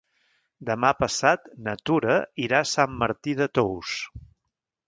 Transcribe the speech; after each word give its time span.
Demà 0.69 0.89
passat 1.01 1.45
na 1.67 1.75
Tura 1.89 2.17
irà 2.47 2.65
a 2.65 2.69
Sant 2.73 2.99
Martí 3.05 3.37
de 3.43 3.49
Tous. 3.61 3.97